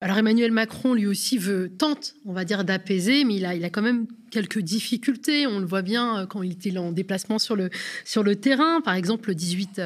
[0.00, 3.64] Alors Emmanuel Macron, lui aussi, veut, tente, on va dire, d'apaiser, mais il a, il
[3.64, 5.46] a quand même quelques difficultés.
[5.46, 7.70] On le voit bien euh, quand il était en déplacement sur le,
[8.04, 8.80] sur le terrain.
[8.80, 9.80] Par exemple, le 18,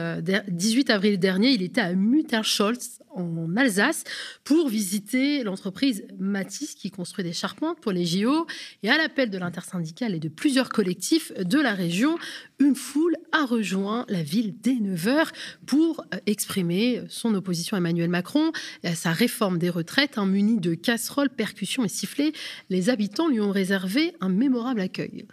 [0.48, 4.04] 18 euh, avril dernier, il était à Mutterscholz, en Alsace,
[4.44, 8.46] pour visiter l'entreprise Matisse qui construit des charpentes pour les JO.
[8.82, 12.16] Et à l'appel de l'intersyndicale et de plusieurs collectifs de la région,
[12.58, 15.28] une foule a rejoint la ville dès 9h
[15.66, 18.52] pour euh, exprimer son opposition à Emmanuel Macron
[18.82, 20.18] et à sa réforme des retraites.
[20.18, 22.32] Un muni de casseroles, percussions et sifflets,
[22.70, 25.26] les habitants lui ont réservé un mémorable accueil.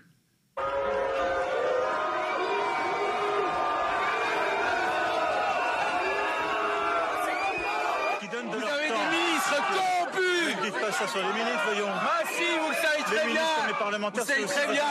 [8.32, 11.88] Vous avez des ministres corrompus Ne dites pas ça sur les ministres, voyons.
[11.90, 14.68] Ah si, vous le savez très Les bien ministres, les parlementaires, Vous savez c'est très
[14.74, 14.84] bien.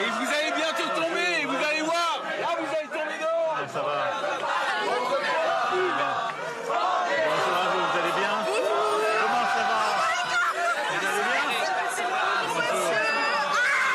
[0.00, 3.96] Et vous allez bientôt tomber, vous allez voir Là, vous allez tomber dehors Ça va.
[4.84, 5.18] Bonjour
[7.56, 8.34] à vous, vous allez bien
[9.20, 9.80] Comment ça va
[10.88, 11.50] Vous allez bien
[12.50, 12.90] Bonjour.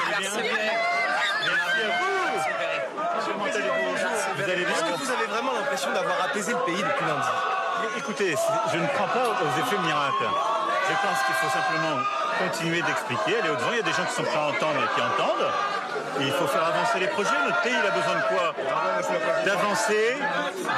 [0.05, 0.75] Vous allez bien
[1.45, 2.13] Merci à vous
[3.25, 3.91] Comment allez-vous
[4.35, 7.28] Vous allez bien Est-ce que vous avez vraiment l'impression d'avoir apaisé le pays depuis lundi
[7.98, 8.31] Écoutez,
[8.72, 10.31] je ne crois pas aux effets miracles.
[10.88, 12.00] Je pense qu'il faut simplement
[12.40, 13.76] continuer d'expliquer, aller au-devant.
[13.76, 15.52] Il y a des gens qui sont prêts à entendre et qui entendent.
[16.22, 17.36] Et il faut faire avancer les projets.
[17.44, 18.56] Notre pays, il a besoin de quoi
[19.44, 20.16] D'avancer,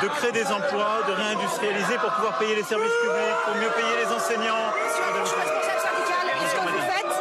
[0.02, 4.02] de créer des emplois, de réindustrialiser pour pouvoir payer les services publics, pour mieux payer
[4.02, 4.66] les enseignants.
[4.82, 7.14] Monsieur le responsable syndical, ce que vous faites,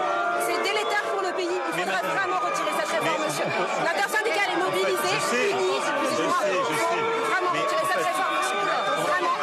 [0.49, 1.61] c'est délétère pour le pays.
[1.61, 3.45] Il faudrait vraiment retirer cette réforme, monsieur.
[3.85, 7.26] L'intersyndicale est mobilisée, Je sais, unie, je sais, je sais.
[8.05, 8.57] Fait, monsieur.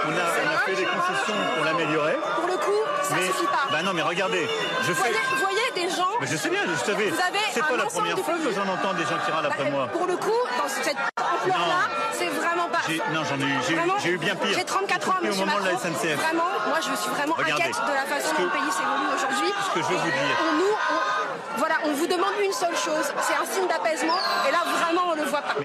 [0.05, 2.17] On a, on a fait des concessions pour l'améliorer.
[2.35, 3.71] Pour le coup, ça Mais, suffit pas.
[3.71, 4.47] bah non, mais regardez,
[4.83, 5.09] je Vous fais.
[5.11, 6.11] voyez, vous voyez des gens.
[6.19, 7.09] Mais je sais bien, je savais.
[7.09, 9.63] Vous avez C'est pas la première fois que j'en entends des gens qui râlent après
[9.63, 9.87] Bah, moi.
[9.87, 12.79] Pour le coup, dans cette ampleur-là, c'est vraiment pas.
[13.13, 14.55] Non, j'en ai eu- j'ai eu- Vraiment, j'ai eu bien pire.
[14.57, 15.77] J'ai 34 ans, compris au monsieur moment de la.
[15.79, 16.19] SNCF.
[16.19, 19.51] Vraiment, moi, je suis vraiment Regardez, inquiète de la façon dont le pays s'évolue aujourd'hui.
[19.55, 20.35] ce que je veux vous dire.
[20.43, 24.51] On nous, on- voilà, on vous demande une seule chose, c'est un signe d'apaisement, et
[24.51, 25.55] là, vraiment, on le voit pas.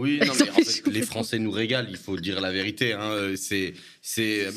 [0.00, 2.92] Oui, non, mais en fait, les Français nous régalent, il faut dire la vérité.
[2.94, 3.10] hein.
[3.10, 4.50] Euh, C'est c'est euh,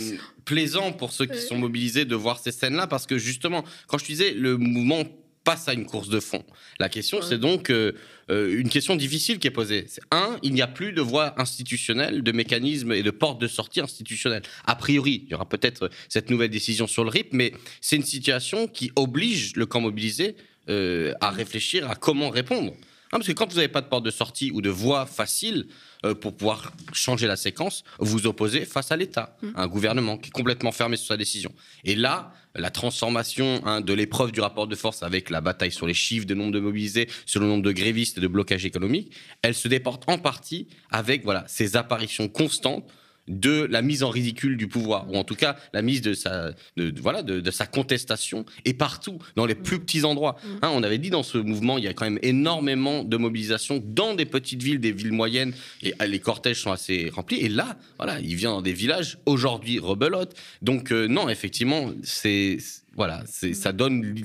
[0.45, 4.03] plaisant pour ceux qui sont mobilisés de voir ces scènes-là, parce que justement, quand je
[4.05, 5.03] te disais, le mouvement
[5.43, 6.43] passe à une course de fond.
[6.79, 7.91] La question, c'est donc euh,
[8.29, 9.83] une question difficile qui est posée.
[9.89, 13.49] C'est un, il n'y a plus de voie institutionnelle, de mécanismes et de portes de
[13.49, 14.43] sortie institutionnelles.
[14.63, 18.05] A priori, il y aura peut-être cette nouvelle décision sur le RIP, mais c'est une
[18.05, 20.37] situation qui oblige le camp mobilisé
[20.69, 22.73] euh, à réfléchir à comment répondre.
[23.19, 25.67] Parce que quand vous n'avez pas de porte de sortie ou de voie facile
[26.05, 30.17] euh, pour pouvoir changer la séquence, vous vous opposez face à l'État, à un gouvernement
[30.17, 31.51] qui est complètement fermé sur sa décision.
[31.83, 35.87] Et là, la transformation hein, de l'épreuve du rapport de force avec la bataille sur
[35.87, 39.13] les chiffres de nombre de mobilisés, sur le nombre de grévistes et de blocages économiques,
[39.41, 42.85] elle se déporte en partie avec voilà ces apparitions constantes
[43.27, 46.51] de la mise en ridicule du pouvoir, ou en tout cas la mise de sa,
[46.77, 50.35] de, de- voilà, de, de sa contestation, et partout, dans les plus petits endroits.
[50.61, 53.81] Hein, on avait dit dans ce mouvement, il y a quand même énormément de mobilisation
[53.83, 57.37] dans des petites villes, des villes moyennes, et euh, les cortèges sont assez remplis.
[57.37, 60.35] Et là, voilà, il vient dans des villages, aujourd'hui rebelote.
[60.61, 62.57] Donc euh, non, effectivement, c'est
[62.95, 64.23] voilà, c'est ça donne,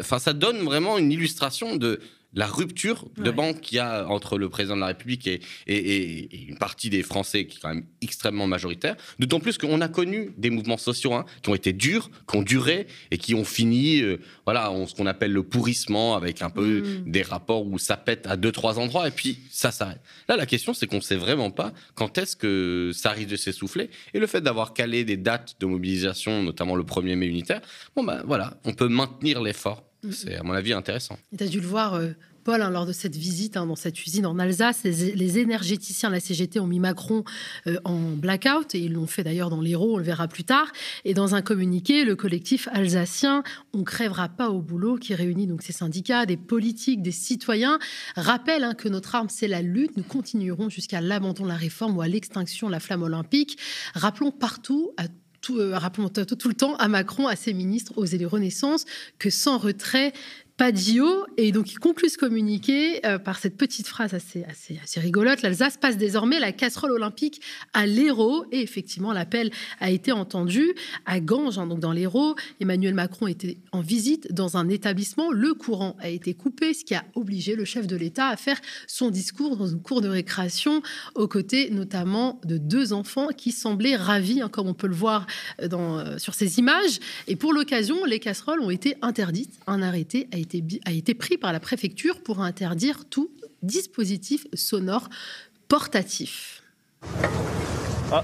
[0.00, 2.00] enfin ça donne vraiment une illustration de
[2.36, 3.32] la rupture de Ouais.
[3.32, 6.58] banque qu'il y a entre le président de la République et, et- et- et une
[6.58, 8.94] partie des Français qui est quand même extrêmement majoritaire.
[9.18, 12.42] D'autant plus qu'on a connu des mouvements sociaux hein, qui ont été durs, qui ont
[12.42, 16.82] duré et qui ont fini, euh, voilà, ce qu'on appelle le pourrissement avec un peu
[16.82, 17.10] Mm.
[17.10, 20.00] des rapports où ça pète à deux trois endroits et puis ça s'arrête.
[20.28, 23.88] Là, la question c'est qu'on sait vraiment pas quand est-ce que ça risque de s'essouffler
[24.12, 27.62] et le fait d'avoir calé des dates de mobilisation, notamment le 1er mai unitaire,
[27.96, 29.84] bon ben voilà, on peut maintenir l'effort.
[30.12, 31.18] C'est à mon avis intéressant.
[31.36, 32.10] Tu as dû le voir, euh,
[32.44, 34.84] Paul, hein, lors de cette visite hein, dans cette usine en Alsace.
[34.84, 37.24] Les, les énergéticiens de la CGT ont mis Macron
[37.66, 40.70] euh, en blackout et ils l'ont fait d'ailleurs dans l'Hérault, on le verra plus tard.
[41.04, 43.42] Et dans un communiqué, le collectif alsacien
[43.74, 47.80] On crèvera pas au boulot, qui réunit donc ces syndicats, des politiques, des citoyens,
[48.14, 49.96] rappelle hein, que notre arme, c'est la lutte.
[49.96, 53.58] Nous continuerons jusqu'à l'abandon de la réforme ou à l'extinction de la flamme olympique.
[53.94, 55.08] Rappelons partout à
[55.54, 58.84] euh, rappelons tout, tout le temps à Macron, à ses ministres, aux élus Renaissance,
[59.18, 60.12] que sans retrait,
[60.56, 61.26] pas d'IO.
[61.36, 65.42] Et donc, il conclut ce communiqué euh, par cette petite phrase assez, assez, assez rigolote.
[65.42, 67.40] L'Alsace passe désormais la casserole olympique
[67.72, 68.46] à l'Hérault.
[68.52, 69.50] Et effectivement, l'appel
[69.80, 70.74] a été entendu
[71.04, 72.36] à Ganges, hein, donc dans l'Hérault.
[72.60, 75.30] Emmanuel Macron était en visite dans un établissement.
[75.30, 78.60] Le courant a été coupé, ce qui a obligé le chef de l'État à faire
[78.86, 80.82] son discours dans une cour de récréation,
[81.14, 85.26] aux côtés notamment de deux enfants qui semblaient ravis, hein, comme on peut le voir
[85.60, 86.98] euh, euh, sur ces images.
[87.28, 89.52] Et pour l'occasion, les casseroles ont été interdites.
[89.66, 90.45] Un arrêté a été,
[90.84, 93.30] a été pris par la préfecture pour interdire tout
[93.62, 95.08] dispositif sonore
[95.68, 96.62] portatif.
[98.12, 98.22] Ah,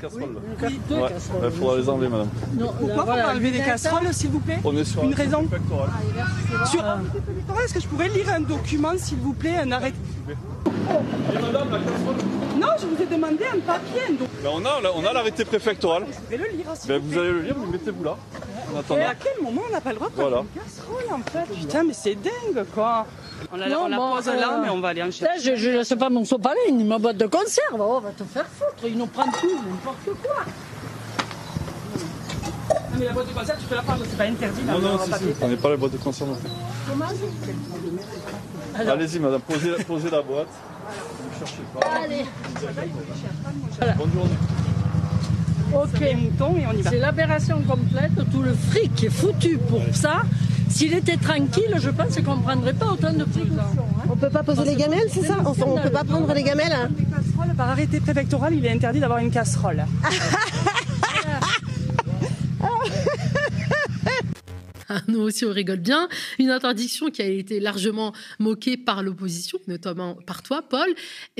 [0.00, 0.34] casseroles.
[0.34, 0.40] là.
[0.68, 1.50] Oui, deux casseroles.
[1.52, 2.28] Il faudra les enlever, madame.
[2.54, 5.44] Non, Pourquoi voilà, enlever des casseroles, s'il vous plaît On est sur Une un raison
[5.46, 5.90] pectoral.
[6.70, 6.84] Sur
[7.64, 9.92] Est-ce que je pourrais lire un document, s'il vous plaît, un arrêt?
[10.26, 12.16] Madame, la casserole.
[12.58, 14.00] Non, je vous ai demandé un papier.
[14.08, 16.06] un doc- Ben, on a, on a l'arrêté préfectoral.
[16.30, 16.66] Je vais le lire.
[16.86, 18.16] Ben, vous allez le lire, vous mettez-vous là.
[18.74, 20.44] En Et à quel moment on n'a pas le droit de prendre Voilà.
[20.54, 21.54] une casserole en fait?
[21.60, 23.06] Putain, mais c'est dingue quoi.
[23.52, 25.40] On la, Non, on la bon, pose là, euh, mais on va aller en chercher.
[25.42, 27.78] je, je laisse pas mon sopalin, ni ma boîte de conserve.
[27.80, 30.44] Oh, va te faire foutre, ils nous prennent tout, n'importe quoi.
[32.70, 34.62] Non, mais la boîte de conserve, tu peux la prendre, c'est pas interdit.
[34.62, 35.30] Non, non, le si, si.
[35.40, 36.50] Prenez pas la boîte de conserve non plus.
[38.88, 40.48] Allez-y, madame, posez, posez la boîte.
[41.32, 41.86] Ne cherchez pas.
[42.04, 42.24] Allez,
[43.96, 44.30] Bonne journée.
[45.74, 46.00] Ok.
[46.00, 46.90] Les moutons et on y va.
[46.90, 50.22] C'est l'aberration complète, tout le fric est foutu pour ça.
[50.68, 53.56] S'il était tranquille, je pense qu'on ne prendrait pas autant de précautions.
[53.98, 54.02] hein.
[54.08, 56.72] On peut pas poser les gamelles, c'est ça on, on peut pas prendre les gamelles
[56.72, 59.84] hein Les casseroles, par arrêté préfectoral, il est interdit d'avoir une casserole.
[64.92, 66.08] Ah, Nous aussi, on rigole bien.
[66.40, 70.88] Une interdiction qui a été largement moquée par l'opposition, notamment par toi, Paul.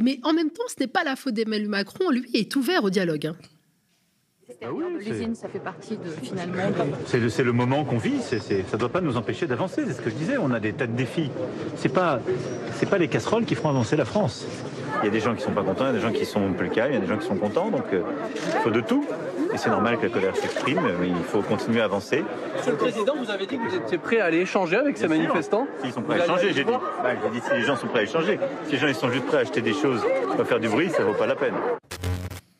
[0.00, 2.10] Mais en même temps, ce n'est pas la faute d'Emmanuel Macron.
[2.10, 3.32] Lui est ouvert au dialogue.
[4.98, 6.62] L'usine, ça fait partie de finalement.
[7.06, 9.94] C'est le, moment qu'on vit, c'est, c'est- ça ne doit pas nous empêcher d'avancer, c'est
[9.94, 11.30] ce que je disais, on a des tas de défis.
[11.76, 12.20] C'est pas,
[12.74, 14.46] c'est pas les casseroles qui feront avancer la France.
[15.02, 16.26] Il y a des gens qui sont pas contents, il y a des gens qui
[16.26, 18.02] sont plus calmes, il y a des gens qui sont contents, donc euh,
[18.36, 19.06] il faut de tout.
[19.54, 22.22] Et c'est normal que la colère s'exprime, mais il faut continuer à avancer.
[22.56, 25.08] Monsieur le Président, vous avez dit que vous étiez prêt à aller échanger avec ces
[25.08, 25.66] manifestants.
[25.82, 26.72] S'ils sont prêts à Vous échanger, j'ai dit.
[27.02, 28.38] Bah, j'ai dit si les gens sont prêts à échanger.
[28.66, 30.02] Si les gens ils sont juste prêts à acheter des choses,
[30.38, 31.54] à faire du bruit, ça vaut pas la peine.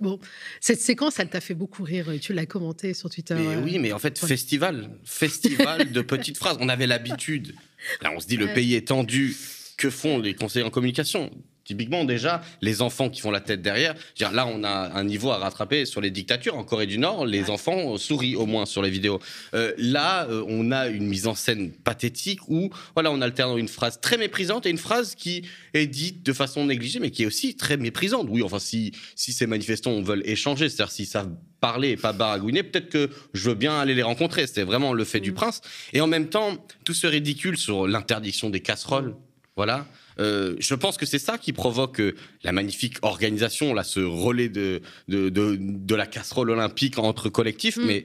[0.01, 0.19] Bon,
[0.61, 2.11] cette séquence, elle t'a fait beaucoup rire.
[2.21, 3.35] Tu l'as commenté sur Twitter.
[3.35, 4.29] Mais euh, oui, mais en fait, ouais.
[4.29, 6.57] festival, festival de petites phrases.
[6.61, 7.55] On avait l'habitude.
[8.03, 8.55] Là, on se dit, le Ouais.
[8.55, 9.37] pays est tendu.
[9.77, 11.31] Que font les conseillers en communication?
[11.71, 13.95] Typiquement, déjà, les enfants qui font la tête derrière.
[14.17, 16.57] Dire, là, on a un niveau à rattraper sur les dictatures.
[16.57, 19.21] En Corée du Nord, les enfants sourient au moins sur les vidéos.
[19.55, 23.69] Euh, là, euh, on a une mise en scène pathétique où, voilà, on alterne une
[23.69, 27.27] phrase très méprisante et une phrase qui est dite de façon négligée, mais qui est
[27.27, 28.27] aussi très méprisante.
[28.29, 31.31] Oui, enfin, si, si ces manifestants veulent échanger, c'est-à-dire s'ils savent
[31.61, 34.49] parler et pas baragouiner, peut-être que je veux bien aller les rencontrer.
[34.49, 35.61] C'était vraiment le fait du prince.
[35.93, 39.15] Et en même temps, tout ce ridicule sur l'interdiction des casseroles,
[39.55, 39.87] voilà.
[40.21, 42.15] Euh, je pense que c'est ça qui provoque euh,
[42.45, 47.77] la magnifique organisation, là, ce relais de, de, de, de la casserole olympique entre collectifs,
[47.79, 47.87] Mm.
[47.87, 48.05] mais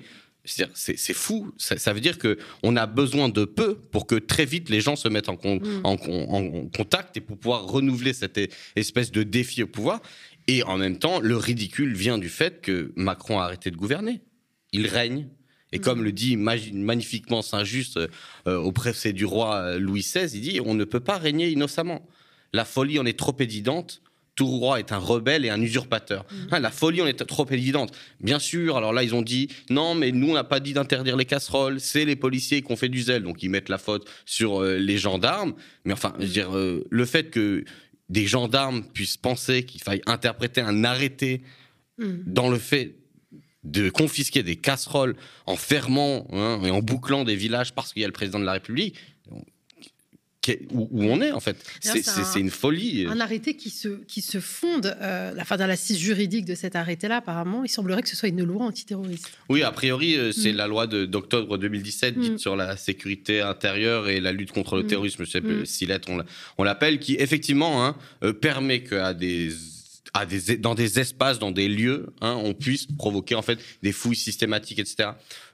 [0.76, 1.52] c'est fou.
[1.58, 4.80] Ça, ça veut dire que on a besoin de peu pour que très vite les
[4.80, 5.82] gens se mettent en, con- Mm.
[5.84, 8.40] en, en contact et pour pouvoir renouveler cette
[8.76, 10.02] espèce de défi au pouvoir.
[10.48, 14.22] Et en même temps, le ridicule vient du fait que Macron a arrêté de gouverner.
[14.72, 15.28] Il règne.
[15.72, 17.98] Et comme le dit magnifiquement Saint-Just
[18.48, 21.50] euh, au préfet du roi euh, Louis XVI, il dit on ne peut pas régner
[21.50, 22.08] innocemment.
[22.54, 24.02] La folie en est trop évidente.
[24.36, 26.26] Tout roi est un rebelle et un usurpateur.
[26.52, 27.96] Hein, la folie en est trop évidente.
[28.20, 31.16] Bien sûr, alors là, ils ont dit non, mais nous, on n'a pas dit d'interdire
[31.16, 31.80] les casseroles.
[31.80, 33.24] C'est les policiers qui ont fait du zèle.
[33.24, 35.54] Donc, ils mettent la faute sur euh, les gendarmes.
[35.86, 37.64] Mais enfin, je veux dire, euh, le fait que
[38.10, 41.42] des gendarmes puissent penser qu'il faille interpréter un arrêté
[41.98, 42.24] Mm.
[42.26, 42.96] dans le fait
[43.66, 45.16] de confisquer des casseroles
[45.46, 48.46] en fermant hein, et en bouclant des villages parce qu'il y a le président de
[48.46, 48.96] la République,
[50.72, 51.58] où, où on est en fait.
[51.82, 53.08] C'est c'est c'est- un- c'est une folie.
[53.10, 56.76] Un arrêté qui se, qui se fonde, euh, la fin dans l'assise juridique de cet
[56.76, 59.32] arrêté-là, apparemment, il semblerait que ce soit une loi antiterroriste.
[59.50, 60.58] Oui, a priori, euh, c'est Mm.
[60.58, 62.38] la loi d'octobre 2017 dite Mm.
[62.38, 64.88] sur la sécurité intérieure et la lutte contre le Mm.
[64.88, 66.26] terrorisme, je sais plus, SILET, on l'a-
[66.60, 69.50] on l'appelle, qui effectivement hein, euh, permet qu'à des
[70.16, 73.92] à des, dans des espaces, dans des lieux, hein, on puisse provoquer en fait des
[73.92, 75.10] fouilles systématiques, etc.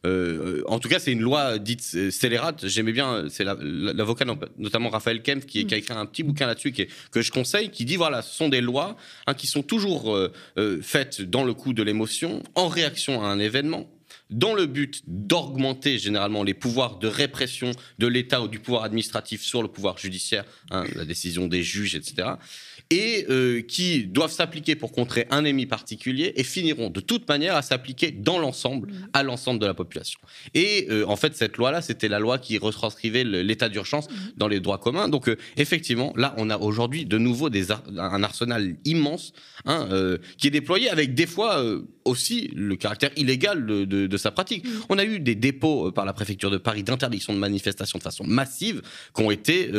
[0.06, 2.68] Euh, euh, en tout cas, c'est une loi dite euh, scélérate.
[2.68, 6.06] J'aimais bien, c'est la- la- l'avocat, no- notamment Raphaël Kempf, qui, qui a écrit un
[6.06, 6.72] petit bouquin là-dessus
[7.12, 8.96] que je conseille, qui dit voilà, ce sont des lois
[9.28, 13.40] hein, qui sont toujours euh, faites dans le coup de l'émotion, en réaction à un
[13.40, 13.90] événement
[14.30, 19.42] dans le but d'augmenter généralement les pouvoirs de répression de l'État ou du pouvoir administratif
[19.42, 22.30] sur le pouvoir judiciaire, hein, la décision des juges, etc.,
[22.92, 27.56] et euh, qui doivent s'appliquer pour contrer un ennemi particulier et finiront de toute manière
[27.56, 30.20] à s'appliquer dans l'ensemble, à l'ensemble de la population.
[30.54, 34.60] Et euh, en fait, cette loi-là, c'était la loi qui retranscrivait l'état d'urgence dans les
[34.60, 35.08] droits communs.
[35.08, 39.32] Donc, euh, effectivement, là, on a aujourd'hui de nouveau des ar- un arsenal immense
[39.66, 39.88] hein,
[40.38, 41.64] qui est déployé avec des fois
[42.04, 44.66] aussi le caractère illégal de, de- de sa pratique.
[44.90, 48.26] On a eu des dépôts par la préfecture de Paris d'interdiction de manifestation de façon
[48.26, 48.82] massive
[49.16, 49.70] qui ont été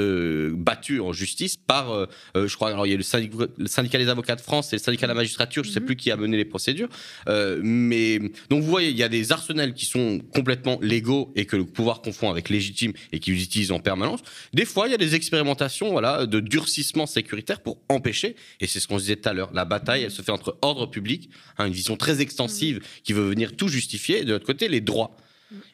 [0.54, 4.08] battus en justice par, je crois, alors il y a le syndicat, le syndicat des
[4.08, 6.16] avocats de France et le syndicat de la magistrature, je ne sais plus qui a
[6.16, 6.88] mené les procédures.
[7.28, 8.18] Euh, mais
[8.48, 11.64] donc vous voyez, il y a des arsenals qui sont complètement légaux et que le
[11.64, 14.20] pouvoir confond avec légitime et qu'ils utilisent en permanence.
[14.52, 18.80] Des fois, il y a des expérimentations voilà, de durcissement sécuritaire pour empêcher, et c'est
[18.80, 21.66] ce qu'on disait tout à l'heure, la bataille, elle se fait entre ordre public, hein,
[21.66, 25.16] une vision très extensive qui veut venir tout justifier, et de l'autre côté, les droits.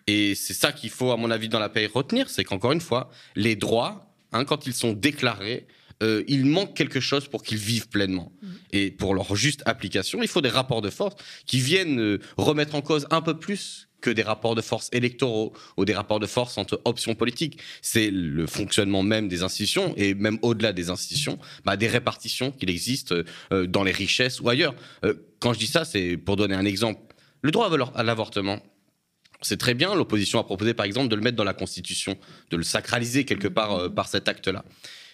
[0.07, 2.81] Et c'est ça qu'il faut, à mon avis, dans la paix retenir, c'est qu'encore une
[2.81, 5.67] fois, les droits, hein, quand ils sont déclarés,
[6.03, 8.33] euh, il manque quelque chose pour qu'ils vivent pleinement.
[8.73, 12.75] Et pour leur juste application, il faut des rapports de force qui viennent euh, remettre
[12.75, 16.27] en cause un peu plus que des rapports de force électoraux ou des rapports de
[16.27, 17.59] force entre options politiques.
[17.83, 22.71] C'est le fonctionnement même des institutions et même au-delà des institutions, bah, des répartitions qu'il
[22.71, 24.75] existe euh, dans les richesses ou ailleurs.
[25.41, 27.01] Quand je dis ça, c'est pour donner un exemple.
[27.43, 28.61] Le droit à l'avor- à l'avortement,
[29.41, 29.95] c'est très bien.
[29.95, 32.17] L'opposition a proposé, par exemple, de le mettre dans la Constitution,
[32.51, 34.65] de le sacraliser quelque part euh, par cet acte-là.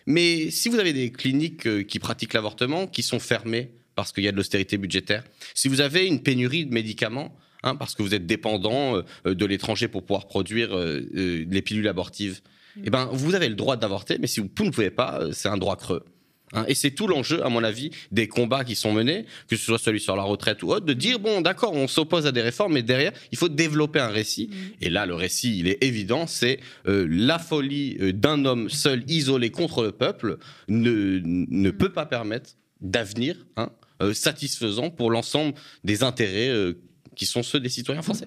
[0.07, 4.25] Mais si vous avez des cliniques euh, qui pratiquent l'avortement, qui sont fermées parce qu'il
[4.25, 8.03] y a de l'austérité budgétaire, si vous avez une pénurie de médicaments, hein, parce que
[8.03, 12.41] vous êtes dépendant euh, de l'étranger pour pouvoir produire euh, euh, les pilules abortives,
[12.83, 15.49] eh ben, vous avez le droit d'avorter, mais si vous ne pouvez pas, euh, c'est
[15.49, 16.05] un droit creux.
[16.53, 19.65] Hein, et c'est tout l'enjeu, à mon avis, des combats qui sont menés, que ce
[19.65, 22.43] soit celui sur la retraite ou autre, de dire bon, d'accord, on s'oppose à des
[22.43, 24.51] réformes, mais derrière, il faut développer un récit.
[24.81, 29.03] Et là, le récit, il est évident, c'est euh, la folie euh, d'un homme seul,
[29.09, 33.71] isolé contre le peuple, ne, ne peut pas permettre d'avenir hein,
[34.03, 36.75] euh, satisfaisant pour l'ensemble des intérêts euh,
[37.17, 38.27] qui sont ceux des citoyens français.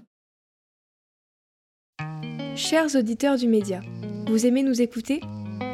[2.55, 3.81] Chers auditeurs du média,
[4.27, 5.21] vous aimez nous écouter?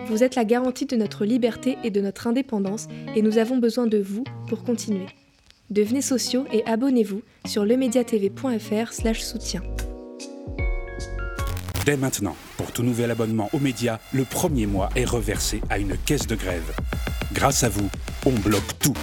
[0.08, 3.88] Vous êtes la garantie de notre liberté et de notre indépendance et nous avons besoin
[3.88, 5.06] de vous pour continuer.
[5.70, 9.62] Devenez sociaux et abonnez-vous sur lemediatv.fr soutien.
[11.86, 15.98] Dès maintenant, pour tout nouvel abonnement aux médias, le premier mois est reversé à une
[15.98, 16.76] caisse de grève.
[17.34, 17.90] Grâce à vous,
[18.26, 18.94] on bloque tout.